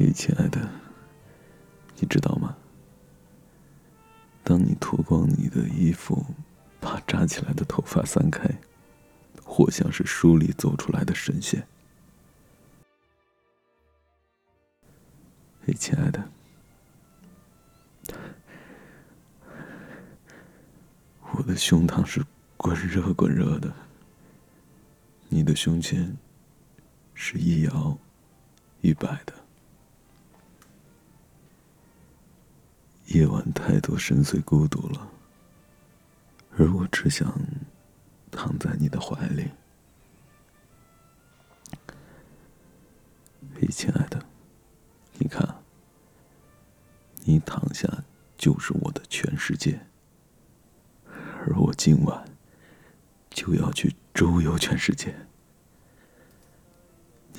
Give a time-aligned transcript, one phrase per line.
[0.00, 0.60] 嘿，亲爱的，
[1.96, 2.56] 你知道吗？
[4.44, 6.24] 当你脱光你的衣服，
[6.78, 8.48] 把扎起来的头发散开，
[9.42, 11.66] 或像是书里走出来的神仙。
[15.66, 16.30] 嘿，亲爱的，
[21.32, 22.24] 我的胸膛是
[22.56, 23.74] 滚热滚热的，
[25.28, 26.16] 你的胸前
[27.14, 27.98] 是一摇
[28.80, 29.34] 一摆的。
[33.18, 35.10] 夜晚太多深邃孤独了，
[36.56, 37.36] 而我只想
[38.30, 39.50] 躺在你的怀里。
[43.56, 44.24] 嘿，亲爱的，
[45.14, 45.52] 你看，
[47.24, 48.04] 你躺下
[48.36, 49.80] 就是我的全世界，
[51.04, 52.24] 而我今晚
[53.30, 55.12] 就要去周游全世界。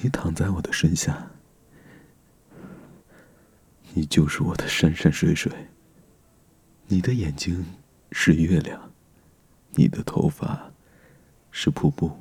[0.02, 1.32] 你躺在我的身下。
[3.94, 5.52] 你就是我的山山水水。
[6.88, 7.66] 你的眼睛
[8.12, 8.92] 是月亮，
[9.72, 10.72] 你的头发
[11.52, 12.12] 是瀑布，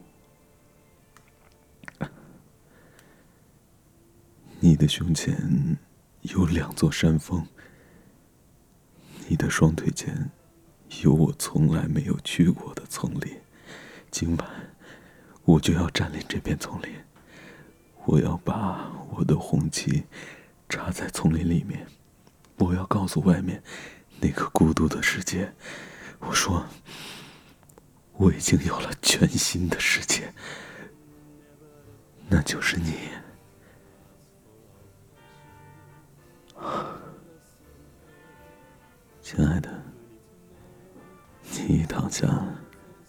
[4.61, 5.79] 你的胸前
[6.23, 7.47] 有两座山峰，
[9.29, 10.31] 你的双腿间
[11.03, 13.39] 有我从来没有去过的丛林。
[14.11, 14.51] 今晚
[15.45, 16.91] 我就要占领这片丛林，
[18.05, 20.05] 我要把我的红旗。
[20.69, 21.87] 插在丛林里面，
[22.57, 23.63] 我要告诉外面
[24.21, 25.51] 那个孤独的世界，
[26.19, 26.67] 我说
[28.13, 30.33] 我已经有了全新的世界，
[32.29, 32.93] 那就是你，
[39.23, 39.83] 亲爱的，
[41.53, 42.29] 你一躺下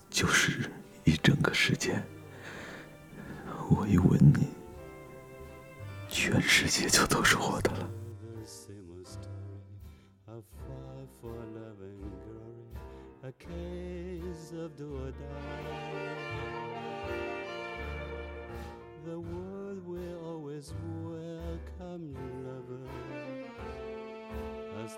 [0.09, 0.71] 就是
[1.03, 2.01] 一整个世界，
[3.69, 4.47] 我一吻你。
[6.11, 7.37] 全世界就都是
[14.69, 16.29] of do or die.
[19.05, 22.89] The world will always welcome lovers
[24.83, 24.97] as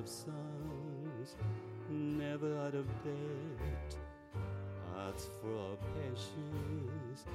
[0.00, 1.36] of songs,
[1.90, 3.98] never out of date.
[4.94, 7.26] Hearts full of passions,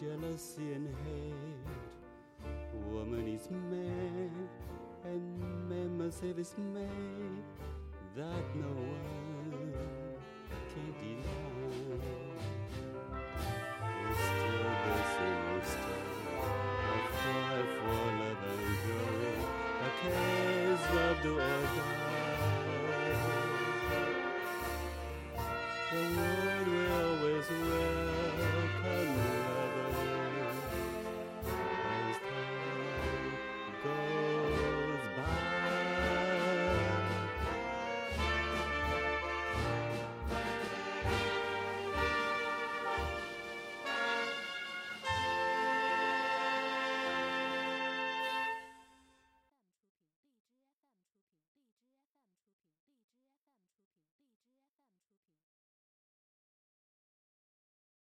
[0.00, 2.50] jealousy and hate.
[2.90, 4.32] Woman is man,
[5.04, 7.38] and man must have his man
[8.16, 9.72] that no one
[10.74, 12.27] can deny.
[20.94, 21.94] love do or die.
[25.90, 27.87] The Lord will always win.